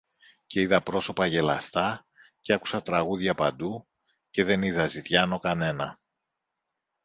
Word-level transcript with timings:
Και 0.45 0.61
είδα 0.61 0.81
πρόσωπα 0.81 1.25
γελαστά, 1.25 2.05
και 2.39 2.53
άκουσα 2.53 2.81
τραγούδια 2.81 3.35
παντού, 3.35 3.87
και 4.29 4.43
δεν 4.43 4.61
είδα 4.61 4.87
ζητιάνο 4.87 5.39
κανένα. 5.39 5.97